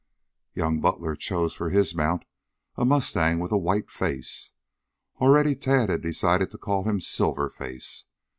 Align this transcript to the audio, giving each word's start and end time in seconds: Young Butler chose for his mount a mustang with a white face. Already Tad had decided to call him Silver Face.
Young 0.55 0.79
Butler 0.81 1.15
chose 1.15 1.53
for 1.53 1.69
his 1.69 1.93
mount 1.93 2.25
a 2.75 2.83
mustang 2.85 3.37
with 3.37 3.51
a 3.51 3.57
white 3.59 3.91
face. 3.91 4.49
Already 5.17 5.53
Tad 5.53 5.91
had 5.91 6.01
decided 6.01 6.49
to 6.49 6.57
call 6.57 6.85
him 6.85 6.99
Silver 6.99 7.49
Face. 7.51 8.05